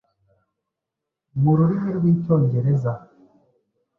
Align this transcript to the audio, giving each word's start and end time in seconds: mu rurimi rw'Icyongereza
mu 1.41 1.51
rurimi 1.57 1.91
rw'Icyongereza 1.97 2.93